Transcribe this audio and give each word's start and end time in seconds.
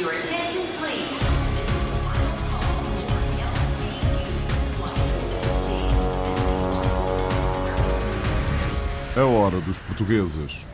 Your 0.00 0.12
attention, 0.12 0.62
please. 0.78 1.20
A 9.14 9.24
hora 9.26 9.60
dos 9.60 9.82
portugueses. 9.82 10.66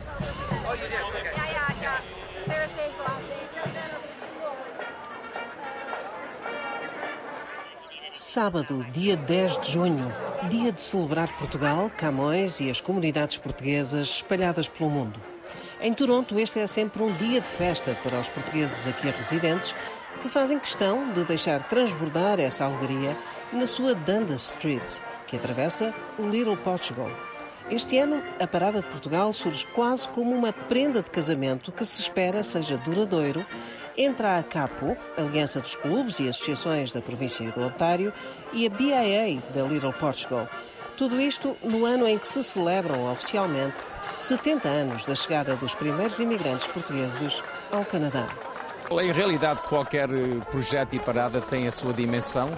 Sábado, 8.13 8.85
dia 8.93 9.17
10 9.17 9.57
de 9.57 9.71
junho, 9.73 10.07
dia 10.49 10.71
de 10.71 10.81
celebrar 10.81 11.35
Portugal, 11.37 11.91
Camões 11.97 12.61
e 12.61 12.69
as 12.69 12.79
comunidades 12.79 13.35
portuguesas 13.35 14.07
espalhadas 14.07 14.69
pelo 14.69 14.89
mundo. 14.89 15.19
Em 15.79 15.93
Toronto, 15.93 16.39
este 16.39 16.59
é 16.59 16.65
sempre 16.65 17.03
um 17.03 17.15
dia 17.15 17.39
de 17.39 17.47
festa 17.47 17.95
para 18.01 18.19
os 18.19 18.27
portugueses 18.29 18.87
aqui 18.87 19.07
residentes 19.11 19.75
que 20.19 20.27
fazem 20.27 20.57
questão 20.57 21.13
de 21.13 21.23
deixar 21.23 21.61
transbordar 21.67 22.39
essa 22.39 22.65
alegria 22.65 23.15
na 23.53 23.67
sua 23.67 23.93
Dundas 23.93 24.49
Street, 24.49 24.91
que 25.27 25.35
atravessa 25.35 25.93
o 26.17 26.23
Little 26.23 26.57
Portugal. 26.57 27.11
Este 27.69 27.99
ano, 27.99 28.23
a 28.39 28.47
Parada 28.47 28.81
de 28.81 28.87
Portugal 28.87 29.31
surge 29.31 29.67
quase 29.67 30.09
como 30.09 30.33
uma 30.33 30.51
prenda 30.51 31.03
de 31.03 31.11
casamento 31.11 31.71
que 31.71 31.85
se 31.85 32.01
espera 32.01 32.41
seja 32.41 32.77
duradouro 32.77 33.45
entre 33.95 34.25
a 34.25 34.39
ACAPO, 34.39 34.97
Aliança 35.15 35.59
dos 35.59 35.75
Clubes 35.75 36.19
e 36.19 36.27
Associações 36.27 36.91
da 36.91 37.01
Província 37.01 37.51
do 37.51 37.61
Ontário, 37.61 38.11
e 38.51 38.65
a 38.65 38.69
BIA 38.69 39.39
da 39.53 39.61
Little 39.63 39.93
Portugal. 39.93 40.49
Tudo 40.95 41.21
isto 41.21 41.55
no 41.61 41.85
ano 41.85 42.07
em 42.07 42.17
que 42.17 42.27
se 42.27 42.41
celebram 42.41 43.11
oficialmente 43.11 43.85
70 44.17 44.67
anos 44.67 45.05
da 45.05 45.13
chegada 45.13 45.55
dos 45.55 45.75
primeiros 45.75 46.17
imigrantes 46.19 46.67
portugueses 46.67 47.41
ao 47.71 47.85
Canadá. 47.85 48.27
Em 48.89 49.11
realidade, 49.11 49.61
qualquer 49.63 50.09
projeto 50.49 50.95
e 50.95 50.99
parada 50.99 51.39
tem 51.39 51.67
a 51.67 51.71
sua 51.71 51.93
dimensão 51.93 52.51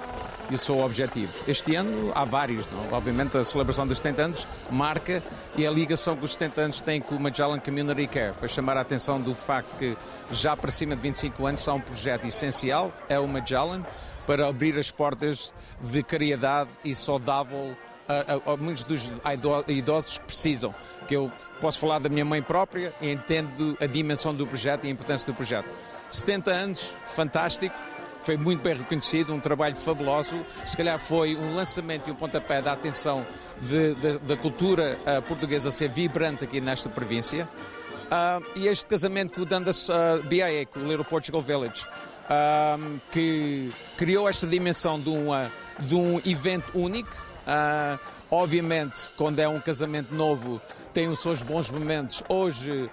e 0.50 0.56
o 0.56 0.58
seu 0.58 0.80
objetivo. 0.80 1.34
Este 1.46 1.76
ano 1.76 2.14
há 2.16 2.24
vários, 2.24 2.66
não? 2.72 2.94
obviamente 2.94 3.38
a 3.38 3.44
celebração 3.44 3.86
dos 3.86 3.98
70 3.98 4.22
anos 4.22 4.48
marca 4.72 5.22
e 5.58 5.68
a 5.68 5.70
ligação 5.70 6.16
que 6.16 6.24
os 6.24 6.32
70 6.32 6.62
anos 6.62 6.80
têm 6.80 7.02
com 7.02 7.16
o 7.16 7.20
Magellan 7.20 7.60
Community 7.60 8.08
Care, 8.08 8.34
para 8.34 8.48
chamar 8.48 8.78
a 8.78 8.82
atenção 8.82 9.20
do 9.20 9.36
facto 9.36 9.76
que 9.76 9.98
já 10.32 10.56
para 10.56 10.72
cima 10.72 10.96
de 10.96 11.02
25 11.02 11.46
anos 11.46 11.68
há 11.68 11.74
um 11.74 11.82
projeto 11.82 12.26
essencial, 12.26 12.94
é 13.10 13.20
o 13.20 13.28
Magellan, 13.28 13.84
para 14.26 14.48
abrir 14.48 14.80
as 14.80 14.90
portas 14.90 15.54
de 15.82 16.02
caridade 16.04 16.70
e 16.86 16.96
saudável 16.96 17.76
a, 18.10 18.54
a, 18.54 18.58
muitos 18.58 18.84
dos 18.84 19.14
idosos 19.68 20.18
precisam. 20.18 20.74
Que 21.08 21.16
eu 21.16 21.32
posso 21.62 21.80
falar 21.80 22.00
da 22.00 22.10
minha 22.10 22.26
mãe 22.26 22.42
própria 22.42 22.94
entendo 23.02 23.78
a 23.80 23.86
dimensão 23.86 24.34
do 24.34 24.46
projeto 24.48 24.86
e 24.86 24.88
a 24.88 24.92
importância 24.92 25.32
do 25.32 25.36
projeto. 25.36 25.70
70 26.10 26.52
anos, 26.52 26.96
fantástico, 27.06 27.76
foi 28.20 28.36
muito 28.36 28.62
bem 28.62 28.76
reconhecido, 28.76 29.34
um 29.34 29.40
trabalho 29.40 29.76
fabuloso. 29.76 30.46
Se 30.66 30.76
calhar 30.76 31.00
foi 31.00 31.36
um 31.36 31.54
lançamento 31.54 32.08
e 32.08 32.12
um 32.12 32.16
pontapé 32.16 32.62
da 32.62 32.74
atenção 32.74 33.26
de, 33.62 33.96
de, 33.96 34.18
da 34.20 34.36
cultura 34.36 34.98
uh, 35.02 35.22
portuguesa 35.22 35.72
ser 35.72 35.90
vibrante 35.90 36.44
aqui 36.44 36.60
nesta 36.60 36.90
província. 36.90 37.48
Uh, 38.10 38.44
e 38.56 38.68
este 38.68 38.88
casamento 38.88 39.36
com 39.36 39.42
o 39.42 39.46
Dundas 39.46 39.88
uh, 39.88 40.24
BIA, 40.28 40.66
com 40.66 40.80
o 40.80 40.88
Little 40.88 41.06
Portugal 41.06 41.42
Village, 41.42 41.86
uh, 41.86 43.00
que 43.12 43.72
criou 43.96 44.28
esta 44.28 44.48
dimensão 44.48 45.00
de, 45.00 45.10
uma, 45.10 45.52
de 45.80 45.96
um 45.96 46.20
evento 46.26 46.78
único. 46.78 47.29
Uh, 47.50 48.00
obviamente, 48.30 49.12
quando 49.18 49.40
é 49.40 49.48
um 49.48 49.60
casamento 49.60 50.14
novo, 50.14 50.62
tem 50.94 51.08
os 51.08 51.20
seus 51.20 51.42
bons 51.42 51.72
momentos. 51.72 52.24
Hoje 52.30 52.90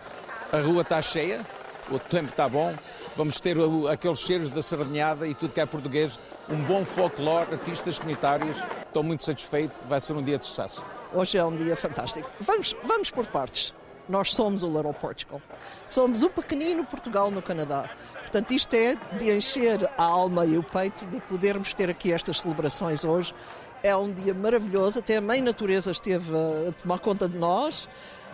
a 0.50 0.60
rua 0.60 0.80
está 0.80 1.02
cheia, 1.02 1.46
o 1.90 1.98
tempo 1.98 2.30
está 2.30 2.48
bom, 2.48 2.74
vamos 3.14 3.38
ter 3.38 3.56
aqueles 3.92 4.20
cheiros 4.20 4.48
da 4.48 4.62
sardinhada 4.62 5.28
e 5.28 5.34
tudo 5.34 5.52
que 5.52 5.60
é 5.60 5.66
português, 5.66 6.18
um 6.48 6.56
bom 6.64 6.84
folclore, 6.86 7.52
artistas 7.52 7.98
comunitários, 7.98 8.56
estou 8.86 9.02
muito 9.02 9.22
satisfeito, 9.22 9.82
vai 9.86 10.00
ser 10.00 10.14
um 10.14 10.22
dia 10.22 10.38
de 10.38 10.46
sucesso. 10.46 10.82
Hoje 11.12 11.36
é 11.36 11.44
um 11.44 11.54
dia 11.54 11.76
fantástico. 11.76 12.28
Vamos, 12.40 12.74
vamos 12.82 13.10
por 13.10 13.26
partes. 13.26 13.74
Nós 14.08 14.34
somos 14.34 14.62
o 14.62 14.68
Little 14.68 14.94
Portugal. 14.94 15.40
Somos 15.86 16.22
o 16.22 16.30
pequenino 16.30 16.84
Portugal 16.84 17.30
no 17.30 17.42
Canadá. 17.42 17.90
Portanto, 18.20 18.52
isto 18.52 18.74
é 18.74 18.96
de 19.16 19.32
encher 19.36 19.90
a 19.96 20.04
alma 20.04 20.46
e 20.46 20.56
o 20.56 20.62
peito 20.62 21.04
de 21.06 21.20
podermos 21.20 21.74
ter 21.74 21.90
aqui 21.90 22.12
estas 22.12 22.40
celebrações 22.40 23.04
hoje. 23.04 23.34
É 23.82 23.94
um 23.96 24.12
dia 24.12 24.34
maravilhoso, 24.34 24.98
até 24.98 25.16
a 25.16 25.20
Mãe 25.20 25.40
Natureza 25.40 25.90
esteve 25.90 26.32
a 26.68 26.72
tomar 26.72 26.98
conta 26.98 27.28
de 27.28 27.36
nós. 27.36 27.88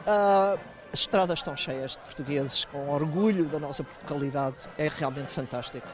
Uh, 0.07 0.59
as 0.93 1.01
estradas 1.01 1.39
estão 1.39 1.57
cheias 1.57 1.93
de 1.93 1.99
portugueses 2.01 2.67
com 2.67 2.91
orgulho 2.91 3.47
da 3.47 3.59
nossa 3.59 3.83
Portugalidade. 3.83 4.69
É 4.77 4.89
realmente 4.89 5.33
fantástico. 5.33 5.87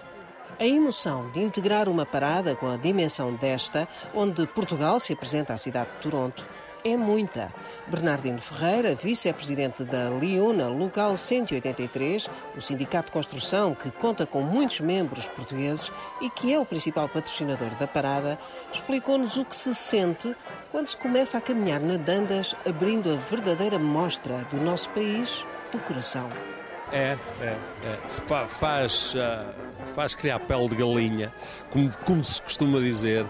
A 0.59 0.67
emoção 0.67 1.31
de 1.31 1.41
integrar 1.41 1.89
uma 1.89 2.05
parada 2.05 2.57
com 2.57 2.69
a 2.69 2.77
dimensão 2.77 3.33
desta, 3.37 3.87
onde 4.13 4.45
Portugal 4.49 4.99
se 4.99 5.13
apresenta 5.13 5.55
à 5.55 5.57
cidade 5.57 5.91
de 5.93 5.99
Toronto, 5.99 6.45
é 6.93 6.97
muita. 6.97 7.53
Bernardino 7.87 8.39
Ferreira, 8.39 8.95
vice-presidente 8.95 9.85
da 9.85 10.11
Liuna 10.11 10.69
Local 10.69 11.17
183, 11.17 12.29
o 12.57 12.61
sindicato 12.61 13.07
de 13.07 13.13
construção 13.13 13.75
que 13.75 13.91
conta 13.91 14.27
com 14.27 14.41
muitos 14.41 14.81
membros 14.81 15.29
portugueses 15.29 15.93
e 16.21 16.31
que 16.31 16.53
é 16.53 16.59
o 16.59 16.67
principal 16.67 17.09
patrocinador 17.09 17.75
da 17.77 17.87
parada, 17.87 18.39
explicou-nos 18.73 19.37
o 19.37 19.45
que 19.45 19.57
se 19.57 19.75
sente 19.75 20.35
quando 20.71 20.87
se 20.87 20.97
começa 20.97 21.39
a 21.39 21.41
caminhar 21.41 21.81
na 21.81 21.97
Dandas, 21.97 22.55
abrindo 22.67 23.11
a 23.13 23.17
verdadeira 23.17 23.79
mostra 23.79 24.39
do 24.51 24.57
nosso 24.57 24.91
país 24.91 25.45
do 25.71 25.79
coração. 25.81 26.58
É, 26.93 27.17
é, 27.41 27.57
é. 27.85 27.99
Faz, 28.47 29.15
ah, 29.17 29.47
faz 29.95 30.15
criar 30.15 30.41
pele 30.41 30.69
de 30.69 30.77
galinha, 30.77 31.33
como, 31.71 31.91
como 32.05 32.25
se 32.25 32.41
costuma 32.43 32.79
dizer 32.79 33.27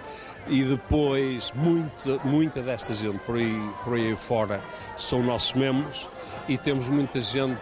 e 0.48 0.62
depois 0.62 1.52
muita, 1.54 2.18
muita 2.24 2.62
desta 2.62 2.94
gente 2.94 3.18
por 3.18 3.36
aí, 3.36 3.70
por 3.84 3.94
aí 3.94 4.16
fora 4.16 4.62
são 4.96 5.22
nossos 5.22 5.52
membros 5.52 6.08
e 6.48 6.56
temos 6.56 6.88
muita 6.88 7.20
gente, 7.20 7.60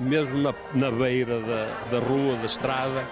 mesmo 0.00 0.38
na, 0.38 0.54
na 0.74 0.90
beira 0.90 1.40
da, 1.40 1.98
da 1.98 2.06
rua, 2.06 2.36
da 2.36 2.46
estrada, 2.46 3.04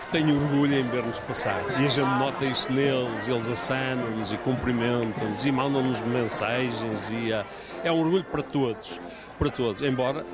que 0.00 0.08
tem 0.08 0.30
orgulho 0.30 0.74
em 0.74 0.86
ver-nos 0.86 1.18
passar. 1.20 1.62
E 1.80 1.86
a 1.86 1.88
gente 1.88 2.00
nota 2.00 2.44
isso 2.44 2.70
neles, 2.70 3.26
eles 3.26 3.48
acenam-nos 3.48 4.32
e 4.32 4.36
cumprimentam-nos 4.38 5.46
e 5.46 5.52
mandam-nos 5.52 6.02
mensagens 6.02 7.10
e 7.10 7.32
uh, 7.32 7.44
é 7.82 7.90
um 7.90 8.00
orgulho 8.00 8.24
para 8.24 8.42
todos, 8.42 9.00
para 9.38 9.48
todos, 9.48 9.80
embora 9.80 10.24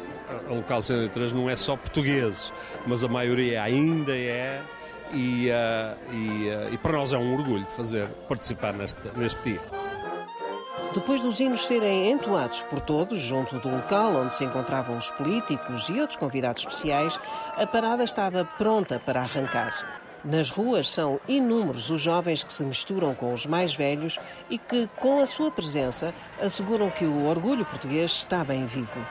a 0.49 0.55
Local 0.55 0.83
103 0.83 1.33
não 1.33 1.49
é 1.49 1.57
só 1.57 1.77
portugueses, 1.77 2.53
mas 2.87 3.05
a 3.05 3.09
maioria 3.09 3.63
ainda 3.63 4.17
é 4.17 4.63
e, 5.13 5.49
uh, 5.51 6.15
e, 6.15 6.49
uh, 6.49 6.73
e, 6.75 6.79
para 6.79 6.93
nós 6.93 7.13
é 7.13 7.19
um 7.19 7.35
orgulho 7.35 7.65
fazer 7.65 8.07
participar 8.29 8.73
neste, 8.73 9.01
neste 9.17 9.43
dia. 9.43 9.61
Depois 10.95 11.21
dos 11.21 11.39
hinos 11.39 11.67
serem 11.67 12.11
entoados 12.11 12.63
por 12.63 12.81
todos, 12.81 13.21
junto 13.21 13.59
do 13.61 13.69
local 13.69 14.15
onde 14.17 14.35
se 14.35 14.45
encontravam 14.45 14.97
os 14.97 15.11
políticos 15.11 15.89
e 15.89 16.01
outros 16.01 16.17
convidados 16.17 16.63
especiais, 16.63 17.19
a 17.57 17.67
parada 17.67 18.03
estava 18.03 18.45
pronta 18.45 18.99
para 18.99 19.21
arrancar. 19.21 20.10
Nas 20.23 20.51
ruas 20.51 20.87
são 20.87 21.19
inúmeros 21.27 21.89
os 21.89 22.03
jovens 22.03 22.43
que 22.43 22.53
se 22.53 22.63
misturam 22.63 23.15
com 23.15 23.33
os 23.33 23.47
mais 23.47 23.75
velhos 23.75 24.19
e 24.51 24.59
que, 24.59 24.87
com 24.99 25.19
a 25.19 25.27
sua 25.27 25.51
presença, 25.51 26.13
asseguram 26.39 26.91
que 26.91 27.07
o 27.07 27.25
orgulho 27.25 27.65
português 27.65 28.11
está 28.11 28.45
bem 28.45 28.67
vivo. 28.67 29.05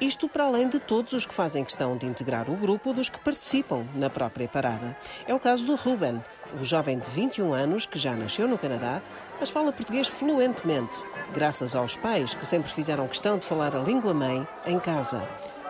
Isto 0.00 0.28
para 0.28 0.44
além 0.44 0.68
de 0.68 0.80
todos 0.80 1.12
os 1.12 1.24
que 1.24 1.34
fazem 1.34 1.64
questão 1.64 1.96
de 1.96 2.06
integrar 2.06 2.50
o 2.50 2.56
grupo 2.56 2.92
dos 2.92 3.08
que 3.08 3.20
participam 3.20 3.86
na 3.94 4.10
própria 4.10 4.48
parada. 4.48 4.96
É 5.26 5.32
o 5.32 5.38
caso 5.38 5.64
do 5.64 5.76
Ruben, 5.76 6.22
o 6.60 6.64
jovem 6.64 6.98
de 6.98 7.08
21 7.10 7.54
anos 7.54 7.86
que 7.86 7.98
já 7.98 8.14
nasceu 8.14 8.48
no 8.48 8.58
Canadá, 8.58 9.00
mas 9.38 9.50
fala 9.50 9.72
português 9.72 10.08
fluentemente, 10.08 11.04
graças 11.32 11.76
aos 11.76 11.94
pais 11.94 12.34
que 12.34 12.44
sempre 12.44 12.72
fizeram 12.72 13.06
questão 13.06 13.38
de 13.38 13.46
falar 13.46 13.76
a 13.76 13.80
língua 13.80 14.12
mãe 14.12 14.46
em 14.66 14.80
casa. 14.80 15.26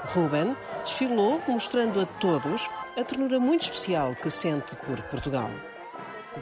Ruben 0.07 0.57
desfilou 0.83 1.43
mostrando 1.47 2.01
a 2.01 2.07
todos 2.07 2.69
a 2.97 3.05
ternura 3.05 3.39
muito 3.39 3.63
especial 3.63 4.15
que 4.15 4.31
sente 4.31 4.75
por 4.77 5.01
Portugal. 5.03 5.51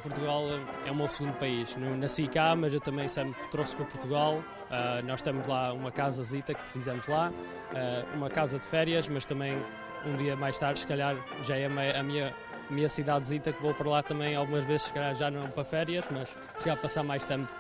Portugal 0.03 0.45
é 0.85 0.91
o 0.91 0.95
meu 0.95 1.09
segundo 1.09 1.35
país. 1.39 1.77
Nasci 1.77 2.27
cá, 2.27 2.55
mas 2.57 2.73
eu 2.73 2.81
também 2.81 3.07
sempre 3.09 3.41
trouxe 3.49 3.77
para 3.77 3.85
Portugal. 3.87 4.43
Uh, 4.65 5.07
nós 5.07 5.23
temos 5.23 5.47
lá 5.47 5.73
uma 5.73 5.91
casa 5.91 6.23
zita 6.23 6.53
que 6.53 6.67
fizemos 6.67 7.07
lá, 7.07 7.31
uh, 7.31 8.17
uma 8.17 8.29
casa 8.29 8.59
de 8.59 8.67
férias, 8.67 9.09
mas 9.09 9.25
também 9.25 9.57
um 10.05 10.17
dia 10.17 10.37
mais 10.37 10.59
tarde, 10.59 10.81
se 10.81 10.87
calhar, 10.87 11.17
já 11.43 11.57
é 11.57 11.67
a 11.67 12.03
minha, 12.03 12.35
minha 12.69 12.89
cidadezita 12.89 13.53
que 13.53 13.63
vou 13.63 13.73
para 13.73 13.89
lá 13.89 14.03
também 14.03 14.35
algumas 14.35 14.65
vezes, 14.65 14.83
se 14.83 14.93
calhar 14.93 15.15
já 15.15 15.31
não 15.31 15.49
para 15.49 15.65
férias, 15.65 16.07
mas 16.11 16.29
se 16.57 16.69
já 16.69 16.77
passar 16.77 17.03
mais 17.03 17.25
tempo 17.25 17.51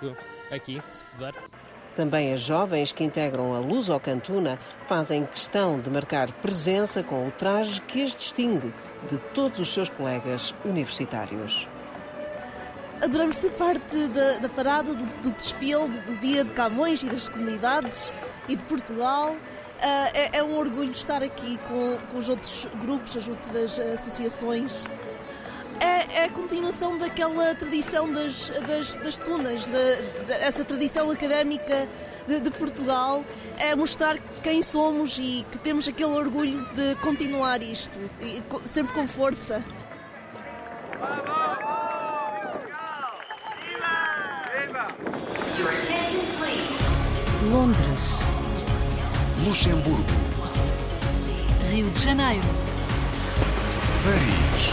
aqui, 0.51 0.83
se 0.91 1.05
puder. 1.07 1.35
Também 1.95 2.33
as 2.33 2.41
jovens 2.41 2.91
que 2.91 3.05
integram 3.05 3.55
a 3.55 3.59
Luz 3.59 3.89
ao 3.89 4.01
Cantuna 4.01 4.59
fazem 4.87 5.25
questão 5.27 5.79
de 5.79 5.89
marcar 5.89 6.33
presença 6.33 7.03
com 7.03 7.27
o 7.27 7.31
traje 7.31 7.81
que 7.83 8.03
as 8.03 8.15
distingue 8.15 8.73
de 9.09 9.19
todos 9.33 9.61
os 9.61 9.73
seus 9.73 9.89
colegas 9.89 10.53
universitários. 10.65 11.69
Adoramos 13.01 13.37
ser 13.37 13.51
parte 13.53 14.09
da, 14.09 14.39
da 14.39 14.49
parada, 14.49 14.95
do, 14.95 15.05
do 15.23 15.31
desfile, 15.33 15.89
do 15.89 16.17
Dia 16.21 16.43
de 16.43 16.53
Camões 16.53 17.03
e 17.03 17.07
das 17.07 17.29
comunidades 17.29 18.13
e 18.49 18.57
de 18.57 18.65
Portugal. 18.65 19.37
Ah, 19.81 20.11
é, 20.15 20.39
é 20.39 20.43
um 20.43 20.57
orgulho 20.57 20.93
estar 20.93 21.23
aqui 21.23 21.59
com, 21.69 21.99
com 22.11 22.19
os 22.19 22.29
outros 22.29 22.67
grupos, 22.81 23.17
as 23.17 23.29
outras 23.29 23.79
associações. 23.79 24.87
É, 25.85 26.21
é 26.21 26.25
a 26.25 26.31
continuação 26.31 26.97
daquela 26.97 27.55
tradição 27.55 28.11
das, 28.11 28.49
das, 28.67 28.97
das 28.97 29.17
tunas, 29.19 29.69
da- 29.69 29.79
da- 30.27 30.37
essa 30.37 30.65
tradição 30.65 31.11
académica 31.11 31.87
de, 32.27 32.41
de 32.41 32.51
Portugal. 32.51 33.23
É 33.59 33.75
mostrar 33.75 34.17
quem 34.43 34.63
somos 34.63 35.19
e 35.19 35.45
que 35.51 35.59
temos 35.59 35.87
aquele 35.87 36.13
orgulho 36.13 36.65
de 36.75 36.95
continuar 36.97 37.63
isto, 37.63 37.99
e 38.21 38.43
sempre 38.67 38.95
com 38.95 39.07
força. 39.07 39.63
Londres, 47.51 48.19
Luxemburgo, 49.47 50.05
Rio 51.71 51.91
de 51.91 52.01
Janeiro, 52.01 52.47
Paris, 54.05 54.73